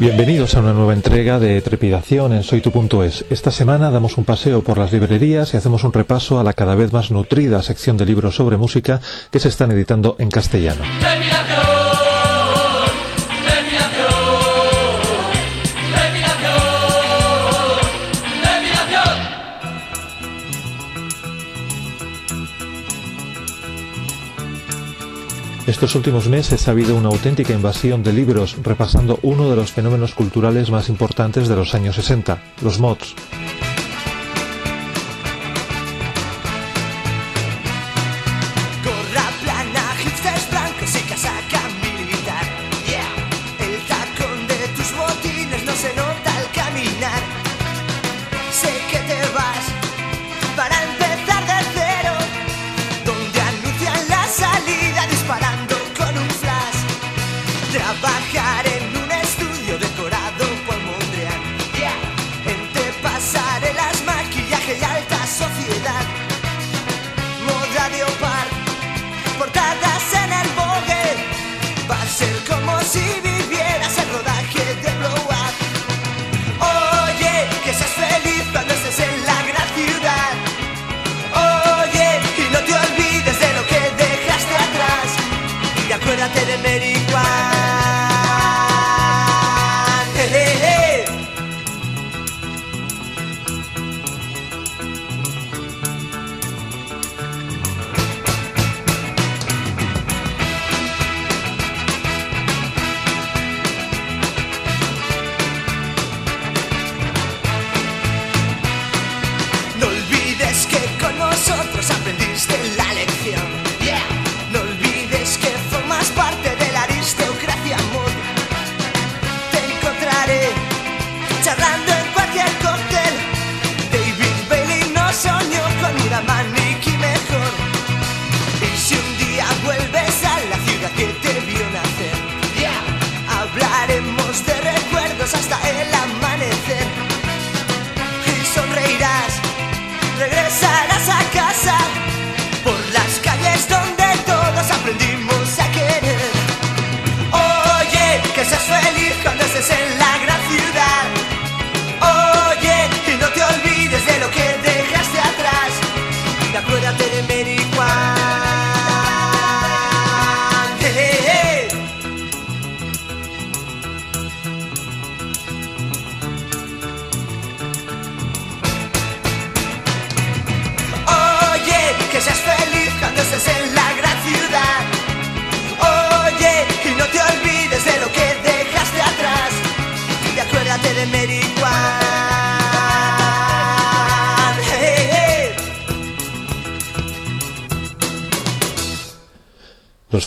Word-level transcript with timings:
Bienvenidos 0.00 0.54
a 0.54 0.60
una 0.60 0.72
nueva 0.72 0.94
entrega 0.94 1.38
de 1.38 1.60
Trepidación 1.60 2.32
en 2.32 2.42
soytu.es. 2.42 3.26
Esta 3.28 3.50
semana 3.50 3.90
damos 3.90 4.16
un 4.16 4.24
paseo 4.24 4.62
por 4.62 4.78
las 4.78 4.92
librerías 4.92 5.52
y 5.52 5.58
hacemos 5.58 5.84
un 5.84 5.92
repaso 5.92 6.40
a 6.40 6.42
la 6.42 6.54
cada 6.54 6.74
vez 6.74 6.90
más 6.90 7.10
nutrida 7.10 7.62
sección 7.62 7.98
de 7.98 8.06
libros 8.06 8.34
sobre 8.34 8.56
música 8.56 9.02
que 9.30 9.40
se 9.40 9.48
están 9.48 9.72
editando 9.72 10.16
en 10.18 10.30
castellano. 10.30 10.84
Estos 25.66 25.94
últimos 25.94 26.28
meses 26.28 26.66
ha 26.66 26.70
habido 26.70 26.96
una 26.96 27.08
auténtica 27.08 27.52
invasión 27.52 28.02
de 28.02 28.12
libros 28.12 28.56
repasando 28.62 29.18
uno 29.22 29.50
de 29.50 29.56
los 29.56 29.70
fenómenos 29.70 30.14
culturales 30.14 30.70
más 30.70 30.88
importantes 30.88 31.48
de 31.48 31.56
los 31.56 31.74
años 31.74 31.96
60, 31.96 32.42
los 32.62 32.80
mods. 32.80 33.14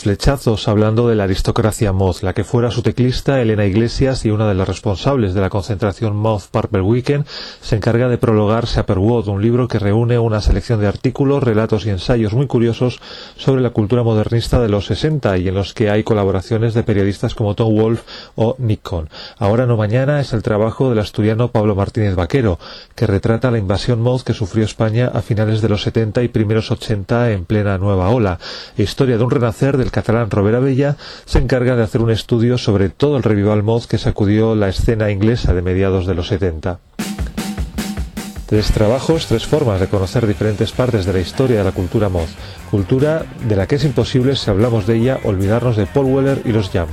Flechazos 0.04 0.68
hablando 0.68 1.08
de 1.08 1.14
la 1.14 1.24
aristocracia 1.24 1.90
Moth, 1.94 2.20
la 2.20 2.34
que 2.34 2.44
fuera 2.44 2.70
su 2.70 2.82
teclista 2.82 3.40
Elena 3.40 3.64
Iglesias 3.64 4.26
y 4.26 4.30
una 4.30 4.46
de 4.46 4.52
las 4.52 4.68
responsables 4.68 5.32
de 5.32 5.40
la 5.40 5.48
concentración 5.48 6.14
Moth 6.14 6.48
Purple 6.50 6.82
Weekend, 6.82 7.24
se 7.62 7.76
encarga 7.76 8.10
de 8.10 8.18
prologar 8.18 8.66
Wood, 8.98 9.28
un 9.28 9.40
libro 9.40 9.66
que 9.66 9.78
reúne 9.78 10.18
una 10.18 10.42
selección 10.42 10.78
de 10.78 10.88
artículos, 10.88 11.42
relatos 11.42 11.86
y 11.86 11.90
ensayos 11.90 12.34
muy 12.34 12.46
curiosos 12.46 13.00
sobre 13.38 13.62
la 13.62 13.70
cultura 13.70 14.02
modernista 14.02 14.60
de 14.60 14.68
los 14.68 14.84
60 14.84 15.38
y 15.38 15.48
en 15.48 15.54
los 15.54 15.72
que 15.72 15.88
hay 15.88 16.02
colaboraciones 16.02 16.74
de 16.74 16.82
periodistas 16.82 17.34
como 17.34 17.54
Tom 17.54 17.74
Wolfe 17.74 18.04
o 18.34 18.56
Nick 18.58 18.82
Ahora 19.38 19.64
no 19.64 19.78
mañana 19.78 20.20
es 20.20 20.34
el 20.34 20.42
trabajo 20.42 20.90
del 20.90 20.98
asturiano 20.98 21.48
Pablo 21.48 21.74
Martínez 21.74 22.14
Vaquero, 22.14 22.58
que 22.94 23.06
retrata 23.06 23.50
la 23.50 23.56
invasión 23.56 24.02
Moth 24.02 24.24
que 24.24 24.34
sufrió 24.34 24.66
España 24.66 25.10
a 25.14 25.22
finales 25.22 25.62
de 25.62 25.70
los 25.70 25.80
70 25.80 26.22
y 26.22 26.28
primeros 26.28 26.70
80 26.70 27.30
en 27.30 27.46
plena 27.46 27.78
nueva 27.78 28.10
ola. 28.10 28.38
Historia 28.76 29.16
de 29.16 29.24
un 29.24 29.30
renacer 29.30 29.78
del 29.78 29.93
catalán 29.94 30.28
Robert 30.28 30.56
Abella, 30.56 30.96
se 31.24 31.38
encarga 31.38 31.76
de 31.76 31.84
hacer 31.84 32.02
un 32.02 32.10
estudio 32.10 32.58
sobre 32.58 32.88
todo 32.88 33.16
el 33.16 33.22
revival 33.22 33.62
mod 33.62 33.84
que 33.84 33.96
sacudió 33.96 34.56
la 34.56 34.68
escena 34.68 35.12
inglesa 35.12 35.54
de 35.54 35.62
mediados 35.62 36.06
de 36.06 36.14
los 36.14 36.26
70. 36.26 36.80
Tres 38.46 38.72
trabajos, 38.72 39.26
tres 39.26 39.46
formas 39.46 39.80
de 39.80 39.86
conocer 39.86 40.26
diferentes 40.26 40.72
partes 40.72 41.06
de 41.06 41.12
la 41.12 41.20
historia 41.20 41.58
de 41.58 41.64
la 41.64 41.72
cultura 41.72 42.08
mod, 42.08 42.26
cultura 42.70 43.24
de 43.46 43.56
la 43.56 43.66
que 43.68 43.76
es 43.76 43.84
imposible, 43.84 44.34
si 44.34 44.50
hablamos 44.50 44.86
de 44.86 44.96
ella, 44.96 45.20
olvidarnos 45.22 45.76
de 45.76 45.86
Paul 45.86 46.06
Weller 46.06 46.42
y 46.44 46.50
los 46.50 46.70
Jam. 46.70 46.88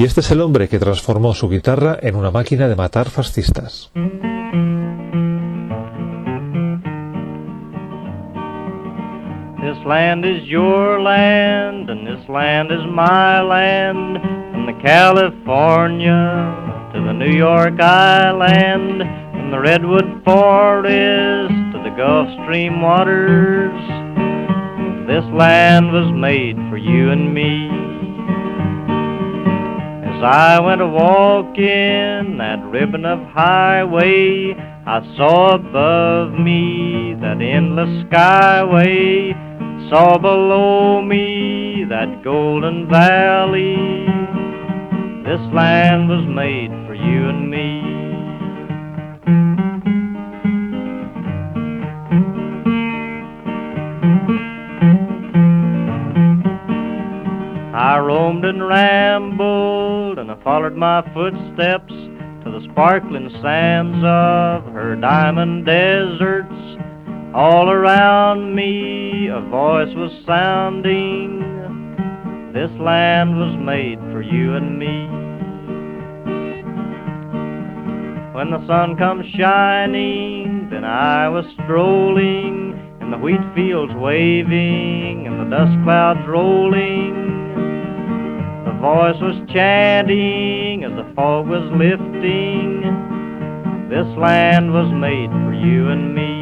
Y 0.00 0.04
este 0.04 0.20
es 0.20 0.30
el 0.30 0.40
hombre 0.40 0.66
que 0.66 0.78
transformó 0.78 1.34
su 1.34 1.50
guitarra 1.50 1.98
en 2.00 2.16
una 2.16 2.30
máquina 2.30 2.68
de 2.68 2.74
matar 2.74 3.10
fascistas. 3.10 3.92
This 9.60 9.84
land 9.84 10.24
is 10.24 10.48
your 10.48 11.02
land, 11.02 11.90
and 11.90 12.06
this 12.06 12.26
land 12.30 12.72
is 12.72 12.80
my 12.90 13.42
land, 13.42 14.22
from 14.52 14.64
the 14.64 14.72
California 14.82 16.88
to 16.94 17.04
the 17.04 17.12
New 17.12 17.36
York 17.36 17.78
Island, 17.78 19.02
from 19.32 19.50
the 19.50 19.58
Redwood 19.58 20.24
Forest 20.24 21.52
to 21.74 21.82
the 21.84 21.94
Gulf 21.94 22.26
Stream 22.44 22.80
waters. 22.80 23.76
This 25.06 25.24
land 25.34 25.92
was 25.92 26.10
made 26.14 26.56
for 26.70 26.78
you 26.78 27.10
and 27.10 27.34
me. 27.34 27.89
As 30.20 30.24
I 30.24 30.60
went 30.60 30.82
a 30.82 30.86
walking 30.86 32.36
that 32.36 32.62
ribbon 32.70 33.06
of 33.06 33.20
highway, 33.32 34.52
I 34.84 35.00
saw 35.16 35.54
above 35.54 36.32
me 36.38 37.14
that 37.22 37.40
endless 37.40 38.04
skyway 38.04 39.32
saw 39.88 40.18
below 40.18 41.00
me 41.00 41.86
that 41.88 42.22
golden 42.22 42.86
valley. 42.86 44.04
This 45.24 45.40
land 45.54 46.10
was 46.10 46.26
made 46.28 46.68
for 46.86 46.94
you 46.94 47.30
and 47.30 47.48
me. 47.50 47.89
Roamed 58.30 58.44
and 58.44 58.64
rambled, 58.64 60.18
and 60.18 60.30
I 60.30 60.40
followed 60.44 60.76
my 60.76 61.02
footsteps 61.12 61.92
to 62.44 62.44
the 62.44 62.64
sparkling 62.70 63.28
sands 63.42 63.98
of 64.04 64.72
her 64.72 64.94
diamond 64.94 65.66
deserts 65.66 66.54
all 67.34 67.70
around 67.70 68.54
me 68.54 69.26
a 69.26 69.40
voice 69.40 69.92
was 69.96 70.12
sounding. 70.24 71.40
This 72.54 72.70
land 72.78 73.36
was 73.36 73.56
made 73.58 73.98
for 74.12 74.22
you 74.22 74.54
and 74.54 74.78
me. 74.78 75.08
When 78.32 78.52
the 78.52 78.64
sun 78.68 78.96
comes 78.96 79.26
shining, 79.36 80.68
then 80.70 80.84
I 80.84 81.28
was 81.28 81.44
strolling 81.64 82.78
in 83.00 83.10
the 83.10 83.18
wheat 83.18 83.40
fields 83.56 83.92
waving 83.96 85.26
and 85.26 85.40
the 85.40 85.56
dust 85.56 85.76
clouds 85.82 86.20
rolling. 86.28 87.19
Voice 88.80 89.20
was 89.20 89.36
chanting 89.52 90.84
as 90.84 90.92
the 90.92 91.12
fog 91.14 91.46
was 91.48 91.68
lifting. 91.76 92.80
This 93.90 94.06
land 94.16 94.72
was 94.72 94.90
made 94.90 95.28
for 95.28 95.52
you 95.52 95.90
and 95.90 96.14
me. 96.14 96.40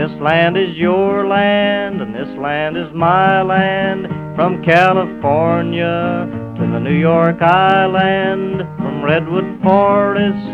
This 0.00 0.12
land 0.20 0.56
is 0.56 0.76
your 0.76 1.26
land, 1.26 2.00
and 2.00 2.14
this 2.14 2.28
land 2.38 2.76
is 2.76 2.86
my 2.94 3.42
land. 3.42 4.06
From 4.36 4.62
California 4.62 6.30
to 6.56 6.62
the 6.72 6.78
New 6.78 6.94
York 6.94 7.42
Island, 7.42 8.60
from 8.78 9.02
Redwood 9.02 9.60
Forest 9.60 10.46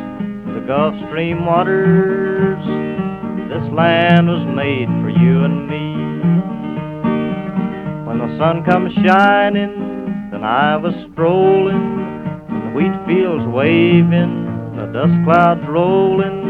to 0.46 0.52
the 0.58 0.66
Gulf 0.66 0.94
Stream 1.08 1.44
waters. 1.44 2.64
This 3.52 3.70
land 3.74 4.28
was 4.28 4.46
made 4.56 4.88
for 5.02 5.10
you 5.10 5.44
and 5.44 5.68
me. 5.68 5.85
Sun 8.38 8.64
comes 8.64 8.92
shining, 9.04 10.30
then 10.30 10.44
I 10.44 10.76
was 10.76 10.92
strolling, 11.12 11.74
and 12.48 12.62
the 12.62 12.76
wheat 12.76 12.92
fields 13.06 13.46
waving, 13.46 14.74
the 14.76 14.86
dust 14.92 15.14
clouds 15.24 15.66
rolling, 15.68 16.44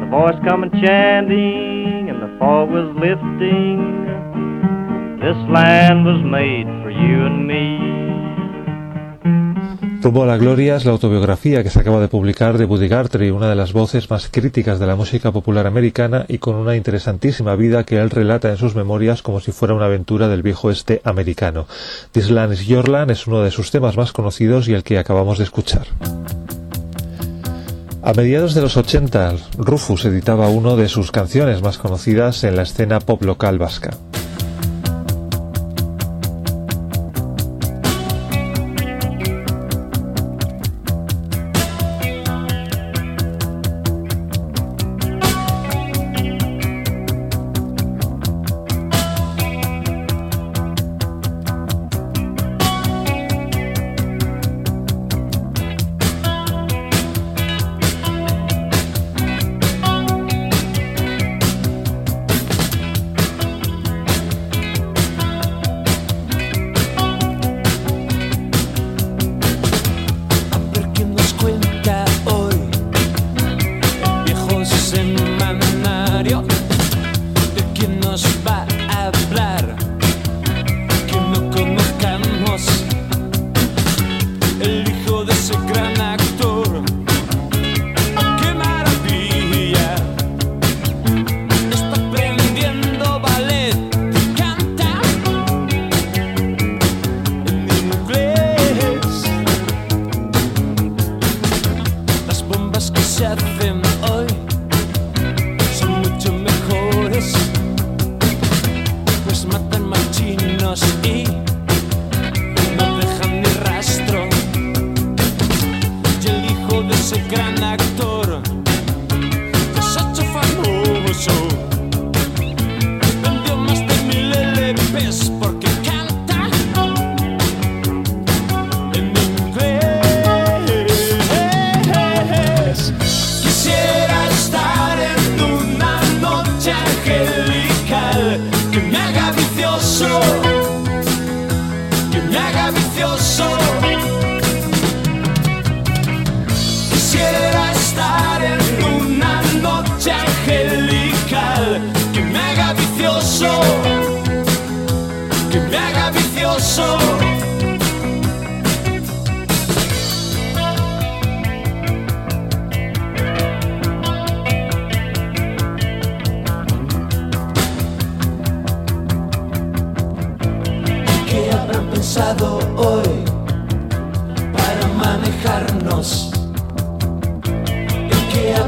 the 0.00 0.06
voice 0.10 0.34
coming 0.44 0.70
chanting 0.82 2.08
and 2.10 2.20
the 2.20 2.36
fog 2.38 2.70
was 2.70 2.90
lifting. 2.96 3.78
This 5.20 5.36
land 5.48 6.04
was 6.04 6.20
made 6.24 6.66
for 6.82 6.90
you 6.90 7.24
and 7.24 7.46
me. 7.46 7.91
Rumbo 10.02 10.24
a 10.24 10.26
la 10.26 10.36
Gloria 10.36 10.74
es 10.74 10.84
la 10.84 10.90
autobiografía 10.90 11.62
que 11.62 11.70
se 11.70 11.78
acaba 11.78 12.00
de 12.00 12.08
publicar 12.08 12.58
de 12.58 12.64
Buddy 12.64 12.88
Guthrie, 12.88 13.30
una 13.30 13.48
de 13.48 13.54
las 13.54 13.72
voces 13.72 14.10
más 14.10 14.28
críticas 14.28 14.80
de 14.80 14.88
la 14.88 14.96
música 14.96 15.30
popular 15.30 15.68
americana 15.68 16.26
y 16.26 16.38
con 16.38 16.56
una 16.56 16.74
interesantísima 16.74 17.54
vida 17.54 17.84
que 17.84 18.00
él 18.00 18.10
relata 18.10 18.50
en 18.50 18.56
sus 18.56 18.74
memorias 18.74 19.22
como 19.22 19.38
si 19.38 19.52
fuera 19.52 19.74
una 19.74 19.84
aventura 19.84 20.26
del 20.26 20.42
viejo 20.42 20.72
este 20.72 21.00
americano. 21.04 21.68
This 22.10 22.30
Land 22.30 22.54
is 22.54 22.66
Your 22.66 22.88
Land 22.88 23.12
es 23.12 23.28
uno 23.28 23.42
de 23.42 23.52
sus 23.52 23.70
temas 23.70 23.96
más 23.96 24.10
conocidos 24.10 24.66
y 24.66 24.74
el 24.74 24.82
que 24.82 24.98
acabamos 24.98 25.38
de 25.38 25.44
escuchar. 25.44 25.86
A 28.02 28.12
mediados 28.12 28.54
de 28.54 28.62
los 28.62 28.76
80, 28.76 29.36
Rufus 29.56 30.04
editaba 30.04 30.48
una 30.48 30.74
de 30.74 30.88
sus 30.88 31.12
canciones 31.12 31.62
más 31.62 31.78
conocidas 31.78 32.42
en 32.42 32.56
la 32.56 32.62
escena 32.62 32.98
pop 32.98 33.22
local 33.22 33.60
vasca. 33.60 33.96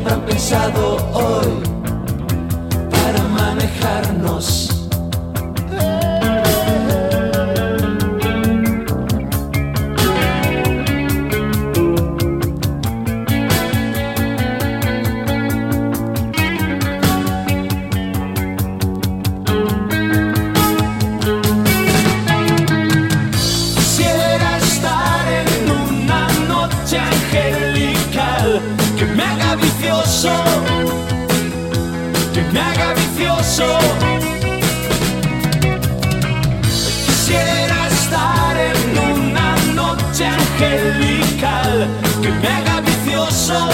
Habrán 0.04 0.20
pensado 0.26 0.96
hoy 1.14 1.62
para 2.90 3.22
manejarnos? 3.28 4.73
Quisiera 37.06 37.86
estar 37.86 38.56
en 38.56 38.98
una 39.12 39.54
noche 39.74 40.26
angelical 40.26 41.86
que 42.20 42.30
me 42.30 42.48
haga 42.48 42.80
vicioso, 42.80 43.68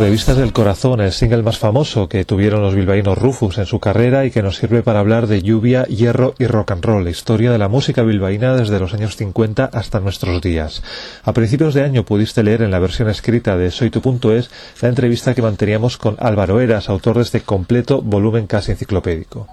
Revistas 0.00 0.38
del 0.38 0.54
Corazón, 0.54 1.02
el 1.02 1.12
single 1.12 1.42
más 1.42 1.58
famoso 1.58 2.08
que 2.08 2.24
tuvieron 2.24 2.62
los 2.62 2.74
bilbaínos 2.74 3.18
Rufus 3.18 3.58
en 3.58 3.66
su 3.66 3.80
carrera 3.80 4.24
y 4.24 4.30
que 4.30 4.42
nos 4.42 4.56
sirve 4.56 4.82
para 4.82 4.98
hablar 4.98 5.26
de 5.26 5.42
lluvia, 5.42 5.84
hierro 5.84 6.34
y 6.38 6.46
rock 6.46 6.70
and 6.70 6.82
roll, 6.82 7.06
historia 7.06 7.52
de 7.52 7.58
la 7.58 7.68
música 7.68 8.02
bilbaína 8.02 8.56
desde 8.56 8.80
los 8.80 8.94
años 8.94 9.16
50 9.16 9.68
hasta 9.70 10.00
nuestros 10.00 10.40
días. 10.40 10.82
A 11.22 11.34
principios 11.34 11.74
de 11.74 11.82
año 11.82 12.06
pudiste 12.06 12.42
leer 12.42 12.62
en 12.62 12.70
la 12.70 12.78
versión 12.78 13.10
escrita 13.10 13.58
de 13.58 13.70
soytu.es 13.70 14.50
la 14.80 14.88
entrevista 14.88 15.34
que 15.34 15.42
manteníamos 15.42 15.98
con 15.98 16.16
Álvaro 16.18 16.60
Eras, 16.62 16.88
autor 16.88 17.16
de 17.16 17.24
este 17.24 17.42
completo 17.42 18.00
volumen 18.00 18.46
casi 18.46 18.72
enciclopédico. 18.72 19.48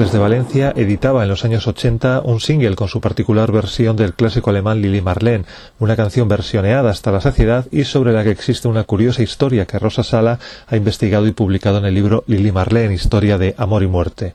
Desde 0.00 0.18
Valencia 0.18 0.72
editaba 0.76 1.22
en 1.22 1.28
los 1.28 1.44
años 1.44 1.66
80 1.66 2.22
un 2.24 2.40
single 2.40 2.74
con 2.74 2.88
su 2.88 3.02
particular 3.02 3.52
versión 3.52 3.96
del 3.96 4.14
clásico 4.14 4.48
alemán 4.48 4.80
Lili 4.80 5.02
Marlene, 5.02 5.44
una 5.78 5.94
canción 5.94 6.26
versioneada 6.26 6.88
hasta 6.90 7.12
la 7.12 7.20
saciedad 7.20 7.66
y 7.70 7.84
sobre 7.84 8.14
la 8.14 8.24
que 8.24 8.30
existe 8.30 8.66
una 8.66 8.84
curiosa 8.84 9.22
historia 9.22 9.66
que 9.66 9.78
Rosa 9.78 10.02
Sala 10.02 10.38
ha 10.68 10.76
investigado 10.76 11.26
y 11.26 11.32
publicado 11.32 11.76
en 11.78 11.84
el 11.84 11.94
libro 11.94 12.24
Lili 12.26 12.50
Marlene, 12.50 12.94
Historia 12.94 13.36
de 13.36 13.54
Amor 13.58 13.82
y 13.82 13.88
Muerte. 13.88 14.32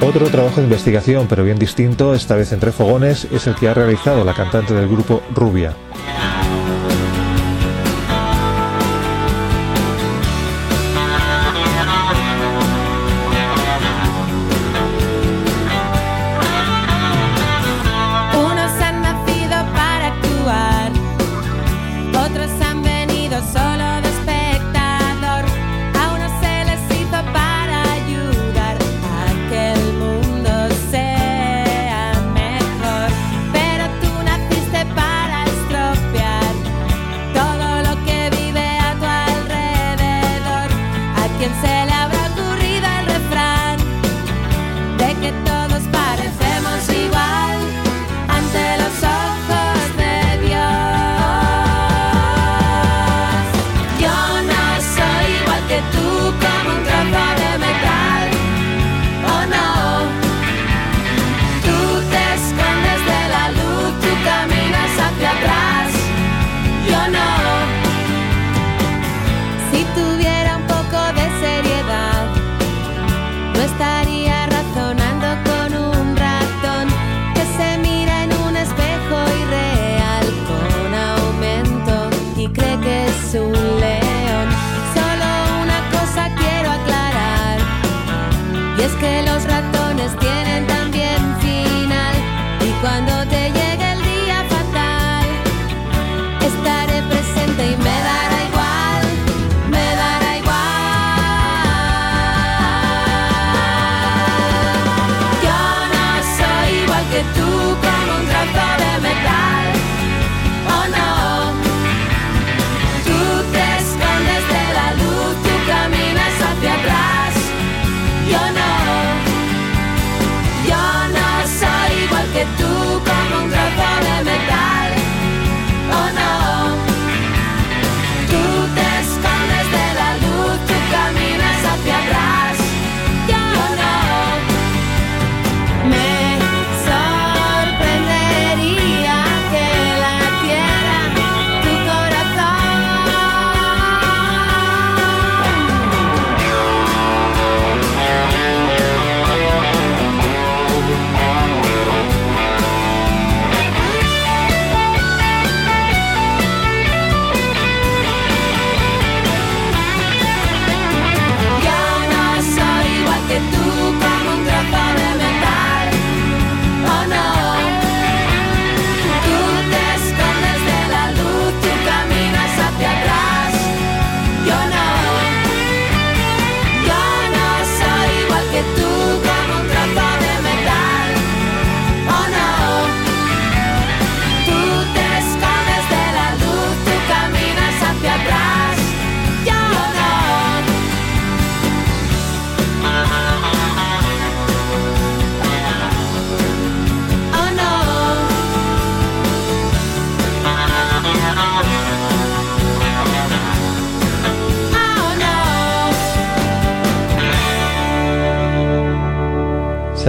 Otro 0.00 0.26
trabajo 0.30 0.56
de 0.56 0.66
investigación, 0.66 1.26
pero 1.28 1.44
bien 1.44 1.60
distinto, 1.60 2.12
esta 2.12 2.34
vez 2.34 2.52
entre 2.52 2.72
fogones, 2.72 3.28
es 3.30 3.46
el 3.46 3.54
que 3.54 3.68
ha 3.68 3.74
realizado 3.74 4.24
la 4.24 4.34
cantante 4.34 4.74
del 4.74 4.88
grupo 4.88 5.22
Rubia. 5.32 5.74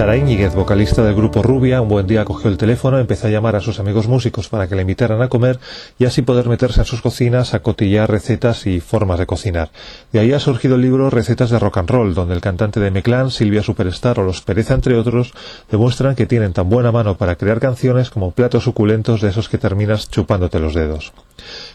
Sara 0.00 0.16
Íñiguez, 0.16 0.54
vocalista 0.54 1.04
del 1.04 1.14
grupo 1.14 1.42
Rubia, 1.42 1.82
un 1.82 1.90
buen 1.90 2.06
día 2.06 2.24
cogió 2.24 2.48
el 2.48 2.56
teléfono, 2.56 2.98
empezó 2.98 3.26
a 3.26 3.30
llamar 3.30 3.54
a 3.56 3.60
sus 3.60 3.80
amigos 3.80 4.08
músicos 4.08 4.48
para 4.48 4.66
que 4.66 4.74
le 4.74 4.80
invitaran 4.80 5.20
a 5.20 5.28
comer 5.28 5.60
y 5.98 6.06
así 6.06 6.22
poder 6.22 6.48
meterse 6.48 6.80
en 6.80 6.86
sus 6.86 7.02
cocinas 7.02 7.52
a 7.52 7.58
cotillar 7.58 8.10
recetas 8.10 8.66
y 8.66 8.80
formas 8.80 9.18
de 9.18 9.26
cocinar. 9.26 9.68
De 10.10 10.20
ahí 10.20 10.32
ha 10.32 10.38
surgido 10.38 10.76
el 10.76 10.80
libro 10.80 11.10
Recetas 11.10 11.50
de 11.50 11.58
Rock 11.58 11.76
and 11.76 11.90
Roll, 11.90 12.14
donde 12.14 12.32
el 12.32 12.40
cantante 12.40 12.80
de 12.80 12.90
Meclán, 12.90 13.30
Silvia 13.30 13.62
Superstar 13.62 14.18
o 14.18 14.22
Los 14.22 14.40
Pereza, 14.40 14.72
entre 14.72 14.96
otros, 14.96 15.34
demuestran 15.70 16.14
que 16.14 16.24
tienen 16.24 16.54
tan 16.54 16.70
buena 16.70 16.92
mano 16.92 17.18
para 17.18 17.36
crear 17.36 17.60
canciones 17.60 18.08
como 18.08 18.30
platos 18.30 18.64
suculentos 18.64 19.20
de 19.20 19.28
esos 19.28 19.50
que 19.50 19.58
terminas 19.58 20.08
chupándote 20.08 20.60
los 20.60 20.72
dedos. 20.72 21.12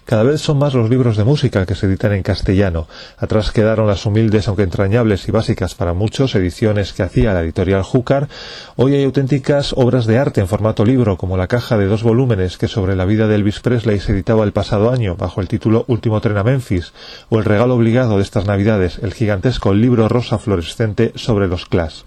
Cada 0.06 0.22
vez 0.22 0.39
son 0.39 0.60
más 0.60 0.76
los 0.76 0.88
libros 0.88 1.18
de 1.18 1.24
música 1.24 1.65
que 1.65 1.74
se 1.74 1.88
editan 1.88 2.13
en 2.13 2.22
castellano. 2.22 2.88
Atrás 3.18 3.52
quedaron 3.52 3.88
las 3.88 4.06
humildes, 4.06 4.48
aunque 4.48 4.62
entrañables 4.62 5.28
y 5.28 5.32
básicas 5.32 5.74
para 5.74 5.94
muchos, 5.94 6.36
ediciones 6.36 6.94
que 6.94 7.02
hacía 7.02 7.34
la 7.34 7.41
editorial 7.41 7.82
Júcar. 7.82 8.28
Hoy 8.76 8.94
hay 8.94 9.04
auténticas 9.04 9.74
obras 9.76 10.06
de 10.06 10.20
arte 10.20 10.41
en 10.41 10.48
formato 10.48 10.86
libro, 10.86 11.18
como 11.18 11.38
la 11.38 11.48
caja 11.48 11.80
de 11.80 11.88
dos 11.88 12.04
volúmenes 12.04 12.60
que 12.60 12.68
sobre 12.68 12.96
la 12.96 13.06
vida 13.06 13.28
de 13.28 13.34
Elvis 13.34 13.62
Presley 13.62 14.00
se 14.00 14.12
editaba 14.12 14.44
el 14.44 14.52
pasado 14.52 14.91
año 14.91 15.15
bajo 15.15 15.41
el 15.41 15.48
título 15.48 15.86
Último 15.88 16.22
tren 16.22 16.38
a 16.38 16.44
Memphis, 16.44 16.94
o 17.30 17.39
el 17.39 17.46
regalo 17.46 17.74
obligado 17.74 18.18
de 18.18 18.22
estas 18.22 18.46
navidades, 18.46 19.00
el 19.02 19.12
gigantesco 19.12 19.74
libro 19.74 20.08
rosa 20.08 20.38
fluorescente 20.38 21.13
sobre 21.15 21.48
los 21.48 21.65
Clash. 21.65 22.04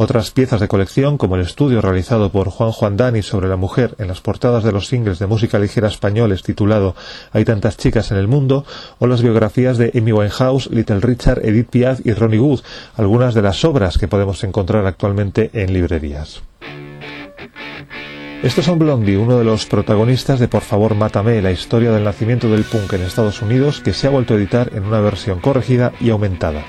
Otras 0.00 0.30
piezas 0.30 0.60
de 0.60 0.68
colección, 0.68 1.18
como 1.18 1.34
el 1.34 1.42
estudio 1.42 1.80
realizado 1.80 2.30
por 2.30 2.50
Juan 2.50 2.70
Juan 2.70 2.96
Dani 2.96 3.20
sobre 3.22 3.48
la 3.48 3.56
mujer 3.56 3.96
en 3.98 4.06
las 4.06 4.20
portadas 4.20 4.62
de 4.62 4.70
los 4.70 4.86
singles 4.86 5.18
de 5.18 5.26
música 5.26 5.58
ligera 5.58 5.88
españoles 5.88 6.44
titulado 6.44 6.94
Hay 7.32 7.44
tantas 7.44 7.76
chicas 7.76 8.12
en 8.12 8.16
el 8.16 8.28
mundo, 8.28 8.64
o 9.00 9.08
las 9.08 9.22
biografías 9.22 9.76
de 9.76 9.90
Amy 9.96 10.12
Winehouse, 10.12 10.70
Little 10.70 11.00
Richard, 11.00 11.44
Edith 11.44 11.68
Piaf 11.68 11.98
y 12.06 12.12
Ronnie 12.12 12.38
Wood, 12.38 12.60
algunas 12.96 13.34
de 13.34 13.42
las 13.42 13.64
obras 13.64 13.98
que 13.98 14.06
podemos 14.06 14.44
encontrar 14.44 14.86
actualmente 14.86 15.50
en 15.52 15.72
librerías. 15.72 16.42
Estos 18.44 18.66
son 18.66 18.78
Blondie, 18.78 19.16
uno 19.16 19.36
de 19.36 19.44
los 19.44 19.66
protagonistas 19.66 20.38
de 20.38 20.46
Por 20.46 20.62
favor 20.62 20.94
mátame, 20.94 21.42
la 21.42 21.50
historia 21.50 21.90
del 21.90 22.04
nacimiento 22.04 22.48
del 22.48 22.62
punk 22.62 22.92
en 22.92 23.02
Estados 23.02 23.42
Unidos, 23.42 23.80
que 23.80 23.92
se 23.92 24.06
ha 24.06 24.10
vuelto 24.10 24.34
a 24.34 24.36
editar 24.36 24.70
en 24.76 24.84
una 24.84 25.00
versión 25.00 25.40
corregida 25.40 25.90
y 26.00 26.10
aumentada. 26.10 26.62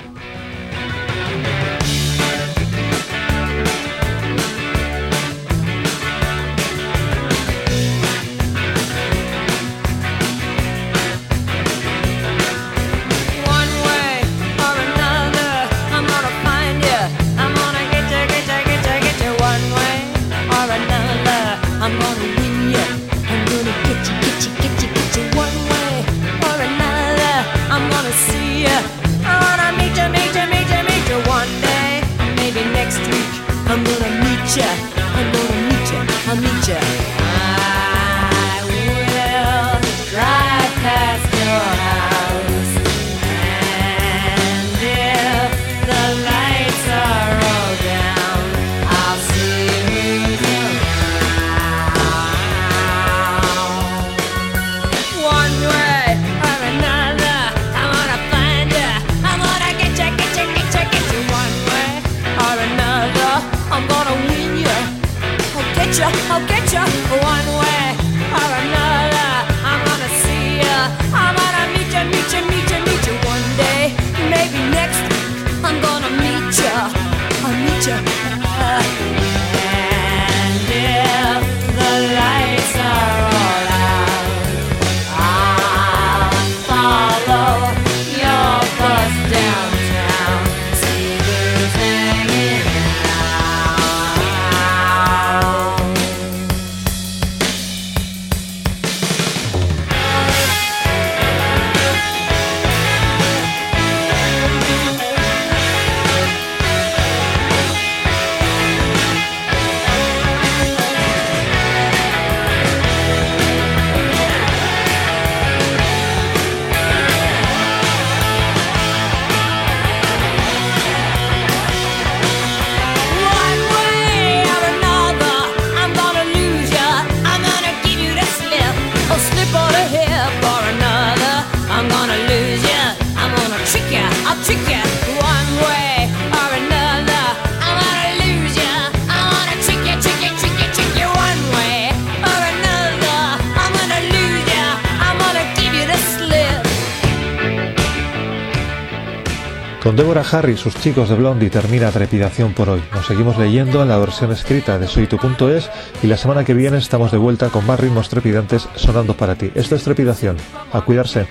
Con 149.82 149.96
Deborah 149.96 150.24
Harry, 150.32 150.58
sus 150.58 150.74
chicos 150.74 151.08
de 151.08 151.14
Blondie, 151.14 151.48
termina 151.48 151.90
Trepidación 151.90 152.52
por 152.52 152.68
hoy. 152.68 152.82
Nos 152.92 153.06
seguimos 153.06 153.38
leyendo 153.38 153.82
en 153.82 153.88
la 153.88 153.96
versión 153.96 154.30
escrita 154.30 154.78
de 154.78 154.86
soytu.es 154.86 155.70
y 156.02 156.06
la 156.06 156.18
semana 156.18 156.44
que 156.44 156.52
viene 156.52 156.76
estamos 156.76 157.10
de 157.10 157.16
vuelta 157.16 157.48
con 157.48 157.66
más 157.66 157.80
ritmos 157.80 158.10
trepidantes 158.10 158.68
sonando 158.74 159.16
para 159.16 159.36
ti. 159.36 159.50
Esto 159.54 159.76
es 159.76 159.82
Trepidación. 159.82 160.36
A 160.72 160.82
cuidarse. 160.82 161.26